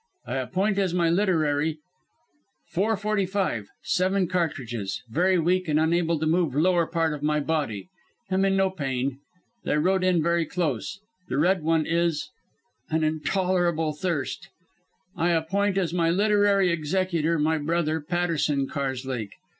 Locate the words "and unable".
5.67-6.17